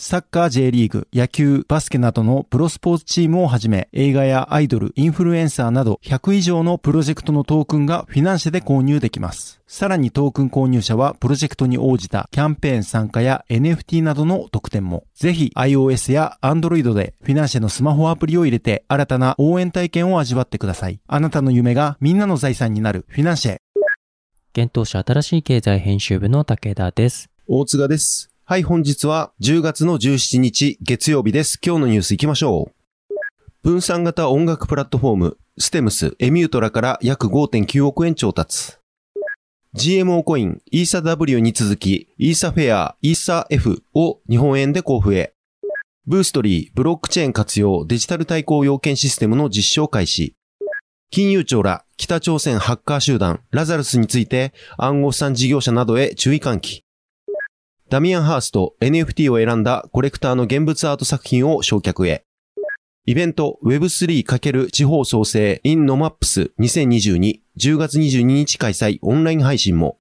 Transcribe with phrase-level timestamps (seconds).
[0.00, 9.60] サッカー J リーグ、野球、バスケなどのプロスポーツチームをはじめ、映画やアイドル、インフルエンサーなど100以上のプロジェクトのトークンがフィナンシェで購入できます。
[9.66, 15.02] さらにトークン購入者はプロジェクトに応じたキャンペーン参加や NFT などの特典も。
[15.16, 21.00] ぜひ iOS や Android でフィナンシェのスマホアプリを入れて新たな応援体験を味わってください。
[21.08, 23.56] あなたの夢がみんなの財産になるフィナンシェ。
[24.52, 27.30] 現当社新しい経済編集部の武田です。
[27.48, 28.27] 大塚です。
[28.50, 31.58] はい、本日は10月の17日月曜日です。
[31.62, 33.14] 今日のニュース行きましょう。
[33.62, 38.78] 分散型音楽プラットフォーム、ステムス、エミュートラから約5.9億円調達。
[39.74, 45.34] GMO コイン、イーサ W に続き、イーサフェア、イーサ F を日本円で交付へ。
[46.06, 50.34] ブーストリー、ブロックチェーン活用デジタル対抗要件システムの実証開始。
[51.10, 56.82] 金融庁ら北朝鮮ハッカー集団ラザルスについて暗号資産事業者などへ注意喚起。
[57.90, 62.22] ダミアン・ハースト NFT を選んだコレクターの現物アート作品を焼却へ。
[63.06, 69.96] イベント Web3× 地方創生 in Nomaps 2022 10月22日開催オンライン配信も。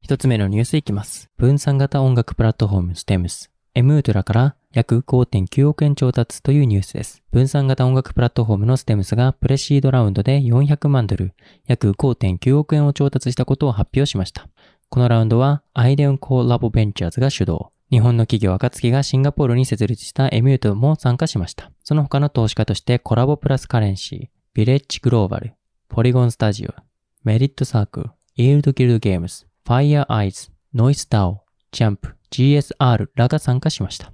[0.00, 1.28] 一つ目のニュースいきます。
[1.36, 3.50] 分散型音楽プラットフォームステムス。
[3.74, 7.22] エムートラから約5.9億円調達というニュースです。
[7.30, 11.34] 分散型音楽プラットフォームのステムスがプレシードラウンドで400万ドル、
[11.66, 14.48] 約5.9億円を調達したことを発表しました。
[14.90, 17.66] このラウンドはアイデオンコーラボベンチャーズが主導。
[17.90, 21.70] 日本の企業暁がシンガポールに設立したエミュートも参加しました。
[21.84, 25.54] その他の投資家としてコラボプラスカレンシー、ビレッジグローバル、
[25.88, 26.74] ポリゴンスタジオ、
[27.22, 34.12] メリットサークル、イールドギルドゲームズ、ファイアアイズ、ノイスダオ、ジャンプ、GSR らが参加しました。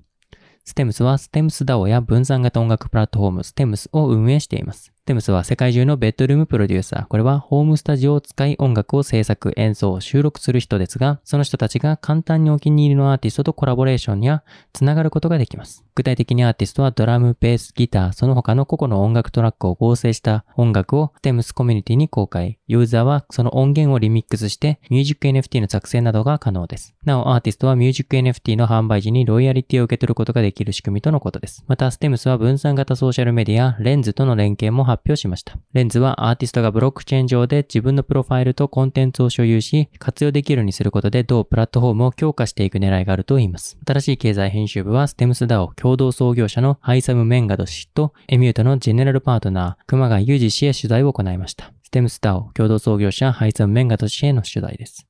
[0.65, 4.94] ステムスはステムス DAO や分散型音楽プラットフォームステムスを運営しています。
[5.05, 14.43] ステムスは世界中のベッドルームプロデューサー、これはホームスタジオを使い音楽を制作、演奏、収録する人ですが、その人たちが簡単にお気に入りのアーティストとコラボレーションや
[14.73, 15.85] つながることができます。
[15.95, 22.59] 具体的にアーティストはドラム、ベース、ギター、その他の個々の音楽トラックを合成した音楽をステムスコミュニティに公開。
[22.67, 26.95] ユーザーはその音源をリミックスしてミュージック NFT の作成などが可能です。
[27.05, 31.63] なお、アーティストはミュージック NFT の販売時にロイヤリティを受け取ることができる仕組みとのことです。
[31.67, 35.57] また、ステムスは分散型ソーシャルメディア、レンズとの連携も発表しました。
[35.73, 43.79] レンズはアーティストがブロックチェーン上で自分のプロファイルとコンテンツを所有し、活用できるようにすることで同プラットフォームを強化していく狙いがあると言います。
[43.87, 51.73] 新しい経済編集部はステムス DAO 共同創業者のハイサム・メンガド氏とエミュートのジェネラルパートナー、熊谷裕二氏へ取材を行いました。
[51.83, 55.07] ステムス DAO 共同創業者ハイサム・メンガド氏への取材です。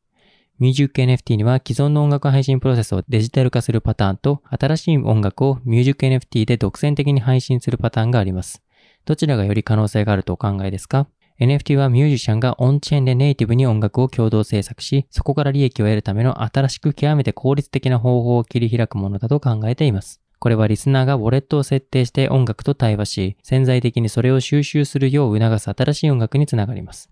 [0.60, 8.63] ミュージック NFT には既存の音楽配信プロセスをデジタル化するパターンと新しい音楽をミュージック NFT で独占的に配信するパターンがあります。
[9.06, 20.20] どちらがより可能性があるとお考えですか？NFT はミュージシャンがオンチェーンでネイティブに音楽を共同制作し、そこから利益を得るための新しく極めて効率的な方法を切り開くものだと考えています。
[20.38, 27.10] これはリスナーがウォレットを設定して音楽と対話し、潜在的にそれを収集するよう促す新しい音楽につながります。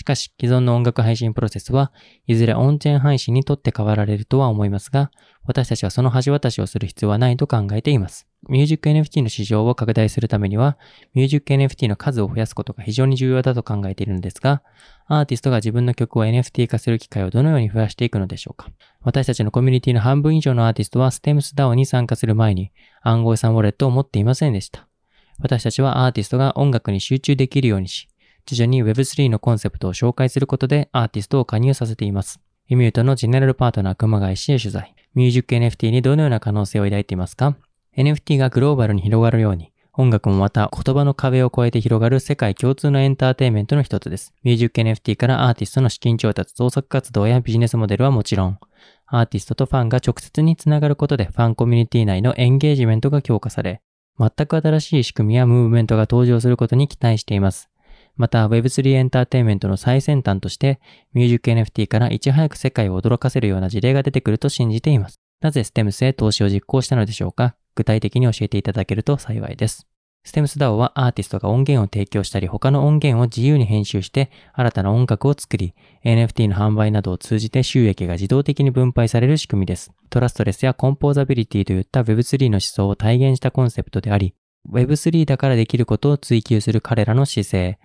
[0.00, 1.92] しかし、既存の音楽配信プロセスは
[2.26, 5.10] いずれオンチェーン配信にとって変わられるとは思いますが、
[5.44, 8.26] 私たちはその橋渡しをする必要はないと考えています。
[8.48, 10.78] ミュージック NFT の市場を拡大するためには、
[11.12, 14.62] ミュージック NFT の数を増やすことが非常に重要だと考えているのですが、
[15.04, 18.70] アーティストが自分の曲を NFT 化する機会をどのように増やしていくのでしょうか。
[19.02, 24.88] 私たちのコミュニティの半分以上のアーティストは STEMS DAO に参加する前に暗号資産ウォレットを持っていませんでした。
[25.40, 28.08] 私たちはアーティストが音楽に集中できるようにし、
[28.46, 32.40] 徐々に Web3 のコンセプトを紹介することでアーティストを加入させています。
[32.68, 34.94] イミュートのジェネラルパートナー熊谷氏へ取材。
[35.14, 37.56] ミュージック NFT にどのような可能性を抱いていますか
[37.96, 44.32] ?NFT がグローバルに広がるように、音楽もまた言葉の壁を越えて広がる世界共通のエンターテインメントの一つです。
[44.44, 48.58] ミュージック NFT からアーティストの資金調達、創作活動やビジネスモデルはもちろん、
[49.06, 53.82] アーティストとファンが直接につながることでファンコミュニティ内のエンゲージメントが強化され、
[54.18, 57.69] 全く新しい仕組みやムーブメントが登場することに期待しています。
[58.20, 60.78] また Web3 エンターテインメントの最先端として
[61.14, 65.18] ミュージック NFT からいち早く世界を驚かせるような事例が出てくると信じています。
[65.40, 67.54] なぜステムスへ投資を実行したのでしょうか？
[67.74, 69.86] 具体的に教えていただけると幸いです。
[70.22, 75.74] ステムス DAO はアーティストが音源を提供したり他の音源を自由に編集して新たな音楽を作り
[76.04, 79.92] NFT の販売などを通じて収益が自動的に分配される仕組みです。
[80.10, 84.34] トラストレスやコンポーザビリティといった Web3 の思想を体現したコンセプトであり
[84.70, 87.78] Web3 だからできることを追求する彼らの姿勢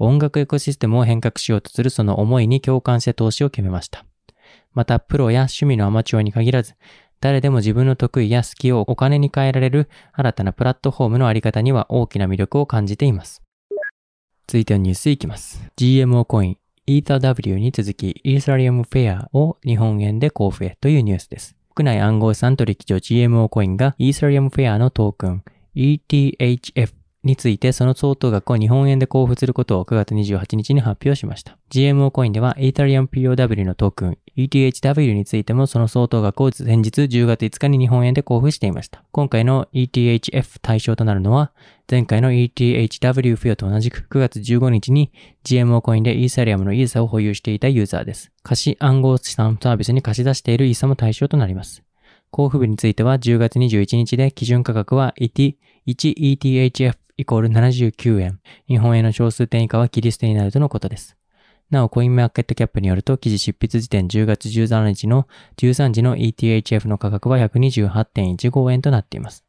[0.00, 4.04] 音楽エコシステムを変革しようとするその思いに共感して投資を決めました。
[4.72, 6.74] また、プロや趣味のアマチュアに限らず、
[7.20, 13.42] 誰でも自分の得意や好きをお金に換えられる新たなプラットフォームのあり方には大きな魅力を感じています。
[14.46, 15.62] 続いてはニュースいきます。
[15.76, 21.56] GMO コイン、EtherW に続き、イーサリアムフェアを日本円で交付へというニュースです。
[21.74, 25.44] 国内暗号資産取引所 GMO コインがイーサリアムフェアのトークン
[25.76, 31.58] ETHF についてその相当額を日本円で交付することを9月28日に発表しました。
[31.70, 39.04] GMO コインでは Ethereum POW のトークン ETHW についてもその相当額を先日10月5日に日本円で交付していました。
[39.12, 41.52] 今回の ETHF 対象となるのは
[41.90, 45.12] 前回の ETHW 付与と同じく9月15日に
[45.44, 48.32] GMO コインでイーサリアムのイーサを保有していたユーザーです。
[48.42, 51.82] 貸し暗号資産サービスに貸し出しているイーサも対象となります。
[52.32, 58.40] 交付日については10月21日で基準価格は 1ETHF イコール79円。
[58.66, 61.18] 日本円の小数点以下は切り捨てになるとのことです。
[61.68, 65.28] なお、コインマーケットキャップによると、記事執筆時点10月13日の
[65.58, 69.44] 13時の ETHF の価格は128.15円となっています。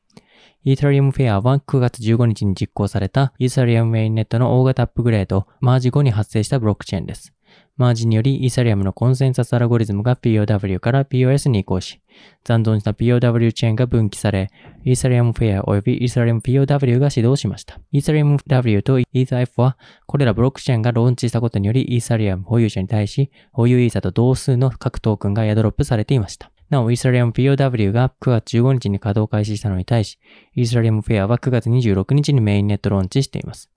[0.66, 7.34] イーサリアムフェアは9月15日に実行されたイーサリアムメインネットの大型アップグレード、マージ後に発生したブロックチェーンです。
[7.82, 12.00] マージによりイーサリアムのコンセンサスアルゴリズムが POW から POS に移行し、
[12.44, 14.52] 残存した POW チェーンが分岐され、
[14.84, 17.80] イーサリアムフェア及びイーサリアム POW が始動しました。
[17.92, 26.52] イーサリアム W とイーサ F は、これらブロックチェーンがローンチしたことにより、イーサリアム保有者に対し、保有イーサと同数の各トークンがエアドロップされていました。
[26.70, 30.20] なお、イーサリアム POW が9月15日に稼働開始したのに対し、
[30.56, 33.71] イーサリアムフェアは9月26日にメインネットローンチしています。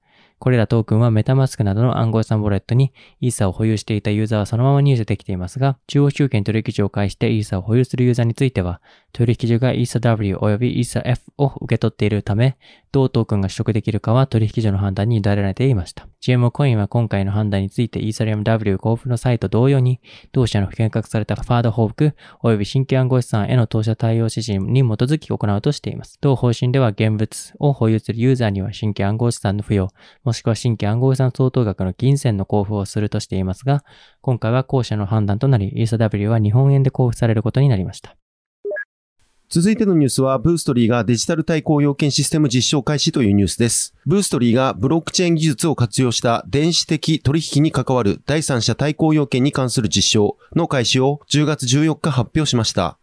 [0.44, 8.82] これらトークンはメタマスクなどの暗号資産ボレットにイーサを保有していたユーザーはそのまま入手できていますが、中央集権取引所を介してイーサを保有するユーザーについては、
[9.14, 12.58] 取引所がイーサ W 及びイーサ F を受け取っているため、
[12.90, 16.08] 同トークンが取得できるかは取引所の判断に委ねられていました。
[16.20, 20.00] GMO コインは今回の判断についてイーサリアム W 交付の際と同様に、
[20.32, 26.19] 同社の変革されたファード報復及び新規暗号資産への投資対応指針に基づき行うとしています。
[26.20, 29.94] 同方針では現物を保有するユーザーには新規暗号資産の付与、
[30.25, 33.84] もしくは新規暗号資産相当額の金銭の交付をするとしていますが、
[34.22, 38.17] 今回は後者の判断となり、イーサ W は日本円で交付されることになりました。
[39.55, 43.95] 続いてのニュースは、ブーストリーがデジタル対抗要件システム実証開始というニュースです。
[44.05, 52.99] ブーストリーがブロックチェーン技術を活用した電子的取引に関わる第三者対抗要件に関する実証の開始を10月14日発表しました。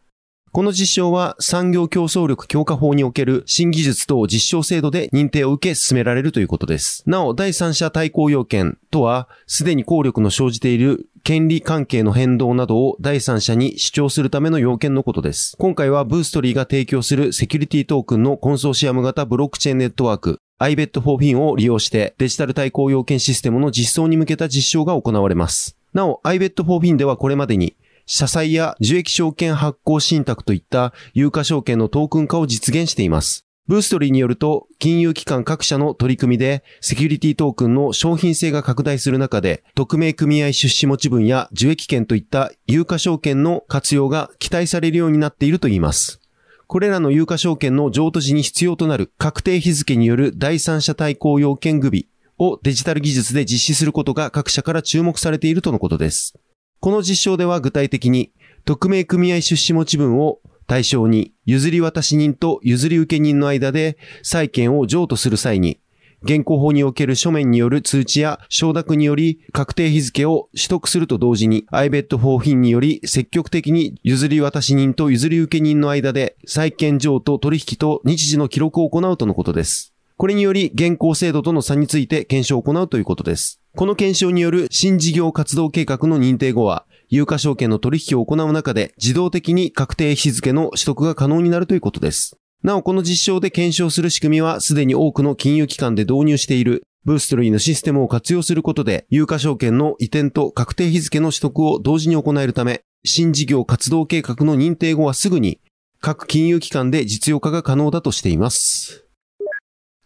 [0.52, 7.04] この実証は産業競争力強化法における新技術等実証制度で認定を受け進められるということです。
[7.06, 15.56] なお、第三者対抗要件とは、すでに効力の生じている権利関係の変動などを第三者に主張するための要件のことです。
[15.60, 25.78] 今回はブーストリーが提供するセキュリティトークンのコンソーシアム型ブロックチェーンネットワーク iBet for Fin を利用してデジタル対抗要件システムの実装に向けた実証が行われます。
[25.94, 27.76] なお、iBet for Fin ではこれまでに
[28.08, 33.46] 社債や受益証券発行信託といった有価証券のトークン化を実現しています。
[33.72, 46.20] ブーストリーによると、金融機関各社の取り組みで、セキュリティトークンの商品性が拡大する中で、匿名組合出資持ち分や受益権といった有価証券の活用が期待されるようになっているといいます。
[46.68, 52.10] これらの有価証券の譲渡時に必要となる確定日付による第三者対抗要件組
[52.40, 56.38] をデジタル技術で実施することが各社から注目されているとのことです。
[56.82, 58.34] この実証では具体的に、
[58.66, 60.40] 匿名組合出資持ち分を
[60.72, 65.82] 対象に、譲り渡し人と譲り受け人の間で債権を譲渡する際に、
[66.24, 79.94] 現行法における書面による通知や承諾により確定日付を取得すると同時に iBet 法品により積極的に譲り渡し人と譲り受け人の間で債権譲渡取引と日時の記録を行うとのことです。
[80.16, 83.60] これにより現行制度との差について検証を行うということです。
[83.76, 92.38] この検証による新事業活動計画の認定後は、有価証券の取引を行う中で自動的に確定日付の取得が可能になるということです。
[92.64, 105.60] なお、この実証で検証する仕組みはすでに多くの金融機関で導入しているブーストリーのシステムを活用することで、有価証券の移転と確定日付の取得を同時に行えるため、新事業活動計画の認定後はすぐに
[106.00, 109.06] 各金融機関で実用化が可能だとしています。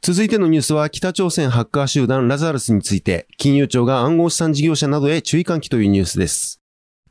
[0.02, 6.62] 続いてのニュースは北朝鮮ハッカー集団ラザルスについて、金融庁が暗号資産事業者などへ注意喚起というニュースです。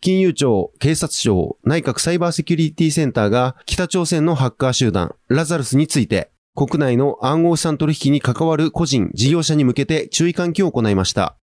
[0.01, 11.37] 金融庁、警察庁、内閣サイバーセキュリティセンターが北朝鮮のハッカー集団ラザルスについて、国内の暗号資産取引に関わる個人、事業者に向けて注意喚起を行いました。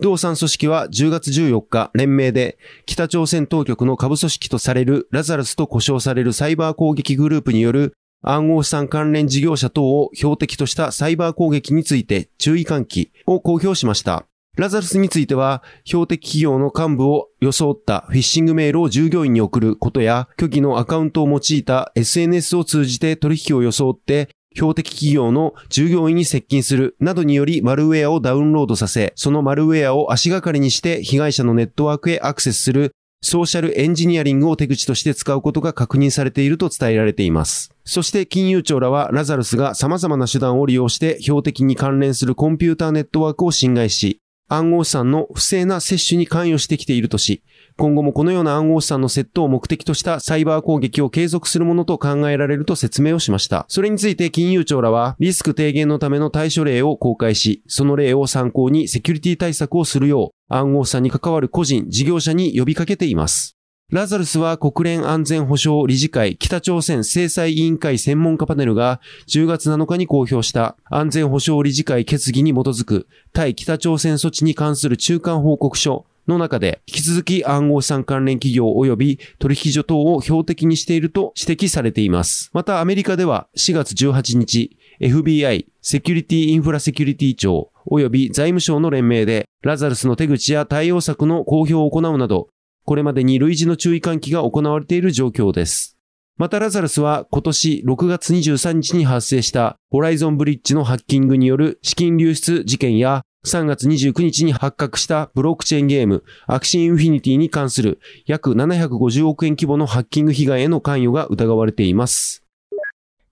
[0.00, 14.26] 同産組織は10月14日連名で北朝鮮当局の下部組織とされるラザルスと呼称されるサイバー攻撃グループによる暗号資産関連事業者等を標的としたサイバー攻撃について注意喚起を公表しました。
[14.56, 37.72] ラザルスについては、標的企業の幹部を装ったフィッシングメールを従業員に送ることや、虚偽のアカウントを用いた SNS を通じて取引を装って、標的企業の従業員に接近するなどによりマルウェアをダウンロードさせ、そのマルウェアを足がかりにして被害者のネットワークへアクセスするソーシャルエンジニアリングを手口として使うことが確認されていると伝えられています。
[37.84, 44.20] そして金融庁らはラザルスが様々な手段を利用して標的に関連するコンピューターネットワークを侵害し、
[44.56, 47.42] 暗号資産の不正な摂取に関与してきているとし、
[47.76, 53.66] 今後もこのような暗号資産の窃盗を目的としたサイバー攻撃を継続するものと考えられると説明をしました。
[53.68, 63.56] それについて金融庁らはリスク低減のための対処例を公開し、その例を参考にセキュリティ対策をするよう暗号資産に関わる個人、事業者に呼びかけています。
[63.92, 82.50] ラザルスは国連安全保障理事会北朝鮮制裁委員会専門家パネルが10月7日に公表した安全保障理事会決議に基づく対北朝鮮措置に関する中間報告書の中で引き続き暗号資産関連企業及び取引所等を標的にしていると指摘されています。
[82.54, 92.48] またアメリカでは4月18日 FBI セキュリティインフラセキュリティ庁及び財務省の連名でラザルスの手口や対応策の公表を行うなど
[92.84, 95.96] これまでに類似の注意喚起が行われている状況です。
[96.36, 112.42] またラザルスは今年6月23日に発生したホライゾンブリッジのハッキングによる資金流出事件や3月29日に発覚したブロックチェーンゲームアクシーインフィニティに関する約750億円規模のハッキング被害への関与が疑われています。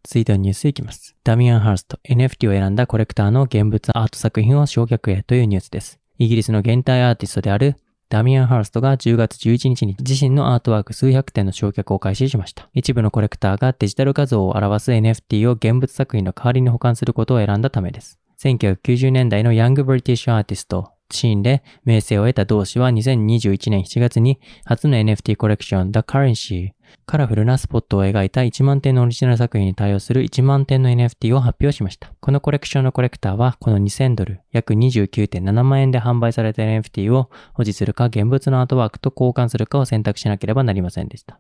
[0.04, 1.16] 続いてはニュースいきます。
[1.24, 5.98] ダミアン・ハースト NFT を選んだコレクターの現物アート作品を焼却へというニュースです。
[6.18, 7.76] イギリスの現代アーティストである
[8.12, 12.68] ダミアン・ハーストが10月11日に自身のアートワーク数百点の焼却を開始しました。
[12.74, 18.18] 一部のコレクターがデジタル画像を表す NFT を現物作品の代わりに保管することを選んだためです。
[18.42, 26.72] 1990年代のヤングブリティッシュアーティスト、シーンで名声を得た同志は2021年7月に初の NFT コレクション The Currency
[27.06, 32.12] カラフルなスポットを描いた1万点のオリジナル作品に対応する1万点の NFT を発表しました。
[32.20, 41.38] このコレクションのコレクターは、この2000ドル、約29.7万円で販売された NFT を保持するか現物のアートワークと交換するかを選択しなければなりませんでした。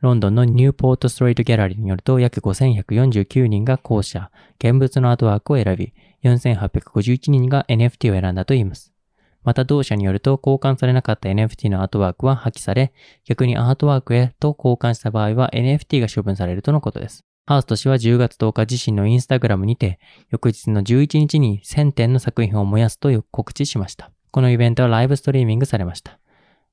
[0.00, 8.95] ロンドンのニューポートストリートギャラリーによると約5149人が校舎、現物のアートワークを選び、4851人が NFT を選んだといいます。
[9.46, 12.92] また同社によると交換されなかった NFT のアートワークは破棄され、
[13.24, 17.24] 逆にアートワークへと交換した場合は NFT が処分されるとのことです。
[17.46, 20.00] ハースト氏は10月10日自身のインスタグラムにて、
[20.30, 24.10] 翌日の11日に1000点の作品を燃やすと告知しました。
[24.32, 26.18] このイベントはライブストリーミングされました。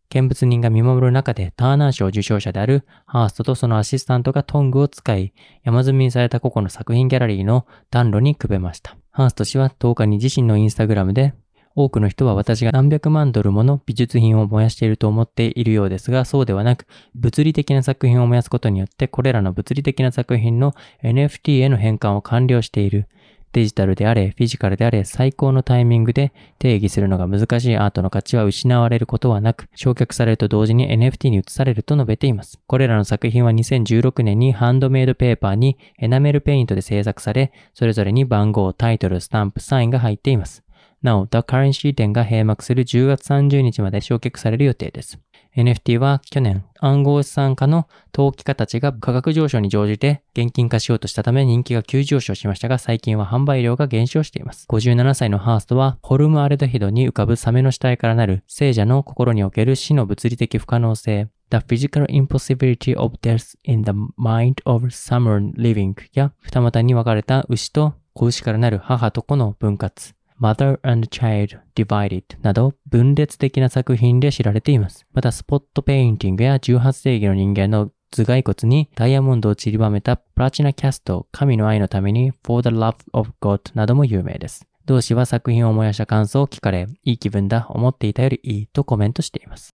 [0.10, 8.98] 見物人が見守る中でターナー賞受賞者であるハーストとそのアシスタントがトングを使い、山積みにされた個々の作品ギャラリーの暖炉にくべました。
[9.12, 11.36] ハースト氏は10日に自身のインスタグラムで
[11.75, 23.08] 多くの人は私が何百万ドルもの美術品を燃やしていると思っているようですが、そうではなく、物理的な作品を燃やすことによって、これらの物理的な作品の NFT への変換を完了している。
[23.53, 32.60] デジタルであれ、フィジカルであれ、最高のタイミングで定義するのが難しいアートの価値は失われることはなく、焼却されると同時に NFT に移されると述べています。
[32.65, 40.63] これらの作品は2016年にハンドメイドペーパーにエナメルペイントで制作され、それぞれに番号、タイトル、スタンプ、サインが入っています。
[41.03, 45.19] なお、The Currency 店が閉幕する10月30日まで焼却される予定です。
[45.55, 54.65] NFT は去年、暗号資産家の投機家たちが価格上昇に乗じて現金化しようとしたため人気が急上昇しましたが、最近は販売量が減少しています。
[54.69, 75.05] 57歳のハーストは、ホルムアルデヒドに浮かぶサメの死体からなる聖者の心における死の物理的不可能性、The Physical Impossibility of Death in the Mind of Summer Living や、二股に分かれた牛と子牛からなる母と子の分割、Mother and Child Divided など分裂的な作品で知られています。
[75.13, 84.67] またスポットペインティングや18世紀の人間の頭蓋骨にダイヤモンドを散りばめたプラチナキャスト、神の愛のために For the Love of God なども有名です。
[84.85, 89.69] 同志は作品を燃やした感想を聞かれ、いい気分だ、思っていたよりいいとコメントしています。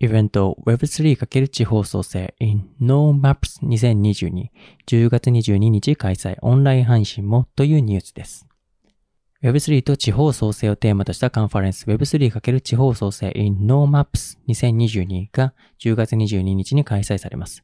[0.00, 4.46] イベント Web3× 地方創生 in NoMaps 2022
[4.86, 8.47] 10月22日開催オンライン配信もというニュースです。
[9.40, 17.62] Web3 と地方創生をテーマとしたカンファレンス Web3× 地方創生 in NoMaps 2022が10月22日に開催されます。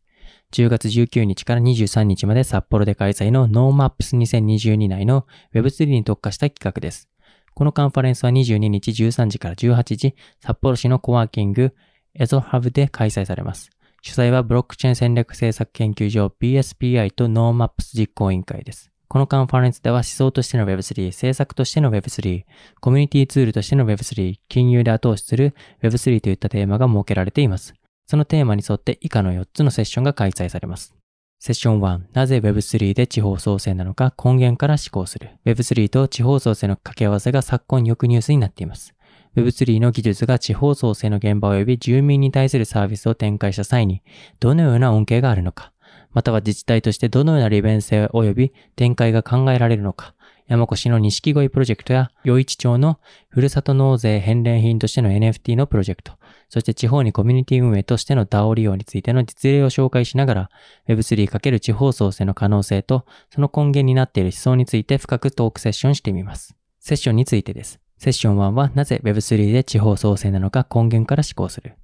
[0.52, 7.09] 10月19日から23日まで札幌で開催の NoMaps 2022内の Web3 に特化した企画です。
[7.54, 11.75] このカンファレンスは22日13時から18時、札幌市のコワーキング
[12.14, 13.71] エゾハブで開催されます。
[14.00, 18.94] 主催はブロックチェーン戦略政策研究所 BSPI と NoMaps 実行委員会です。
[19.14, 22.42] このカンファレンスでは思想としての Web3、政策としての Web3、
[22.80, 25.54] コミュニティツールとしての Web3、金融で後押しする
[25.85, 27.75] Web3 といったテーマが設けられています。
[28.09, 30.97] そのテーマに沿って以下の4つのセッションが開催されます。
[31.38, 35.30] セッション1、なぜ Web3 で地方創生なのか根源から思考する。
[35.44, 38.97] Web3 と地方創生の掛け合わせが昨今よくニュースになっています。
[39.37, 44.02] Web3 の技術が地方創生の現場及び住民に対するサービスを展開した際に、
[44.40, 45.73] どのような恩恵があるのか、
[46.14, 50.14] または自治体としてどのような利便性及び展開が考えられるのか、
[50.47, 56.12] 山越の錦鯉プロジェクトや余市町のふるさと納税返礼品としての NFT のプロジェクト、
[56.49, 60.50] そして地方にコミュニティ運営としての DAO 利用についての実例を紹介しながら
[60.88, 66.54] Web3× 地方創生の可能性とその根源になっている思想について深くトークセッションしてみます。
[66.78, 67.80] セッションについてです。
[67.99, 71.75] セッション1はなぜ Web3 で地方創生なのか根源から思考する。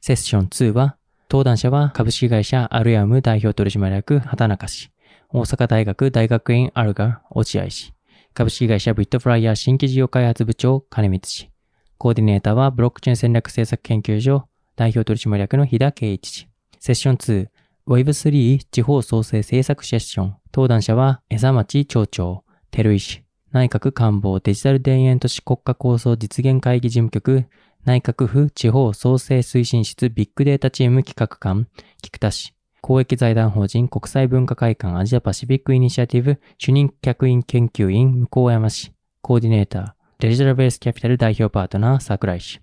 [0.00, 0.97] セッション2は
[1.30, 4.90] 登壇者は株式会社アルヤム代表取締役畑中氏、
[5.28, 7.92] 大阪大学大学院アルガ落合氏、
[8.32, 11.50] 株式会社ビットフライヤー新規事業開発部長金光氏、
[11.98, 16.48] コーディネーターはブロックチェーン戦略政策研究所代表取締役の日田圭一氏。
[16.80, 17.48] セッション2、
[17.86, 20.36] Web3 地方創生政策セッション。
[20.50, 27.44] 登壇者は江佐町町長、照井氏、内閣官房デジタル田園都市国家構想実現会議事務局、
[27.88, 31.68] 内閣府地方創生推進室ビッグデータチーム企画官、
[32.02, 32.52] 菊田氏、
[32.82, 38.92] 公益財団法人国際文化会館アジアパシフィックイニシアティブ主任客員研究員向山氏、
[39.22, 42.60] コーディネーター、デジタルベースキャピタル代表パートナー桜井氏。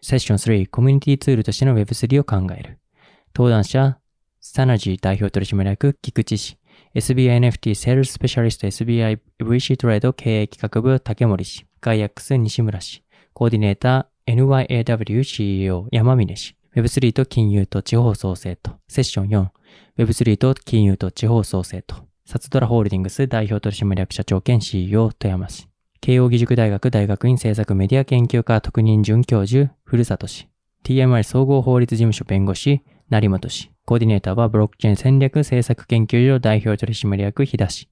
[0.00, 2.78] セッション3、コミュニティツールとしての Web3 を考える。
[3.36, 3.98] 登壇者、
[4.40, 6.56] サナジー代表取締役、菊池氏。
[6.94, 11.66] SBI NFT セールススペシャリスト SBI VC トレード経営企画部竹森氏。
[11.82, 13.04] ガイアックス西村氏。
[13.34, 16.54] コーディネーター NYAW CEO 山峰氏。
[16.74, 18.72] Web3 と金融と地方創生と。
[18.88, 19.48] セッション4。
[19.98, 21.96] Web3 と金融と地方創生と。
[22.24, 25.68] サツドラホールディングス代表取締役社長兼 CEO 富山氏。
[26.00, 30.48] 慶応義塾大学大学院政策メディア研究科特任准教授、古里氏。
[30.84, 33.70] TMI 総合法律事務所弁護士、成本氏。
[33.84, 37.91] コーディネーターはブロックチェーン戦略政策研究所代表取締役、日田氏。